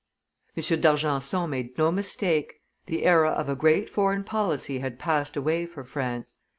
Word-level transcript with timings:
M. 0.57 0.81
d'Argenson 0.81 1.47
made 1.47 1.77
no 1.77 1.91
mistake; 1.91 2.55
the 2.87 3.03
era 3.05 3.29
of 3.29 3.47
a 3.49 3.55
great 3.55 3.87
foreign 3.87 4.23
policy 4.23 4.79
had 4.79 4.97
passed 4.97 5.37
away 5.37 5.67
for 5.67 5.83
France. 5.83 6.39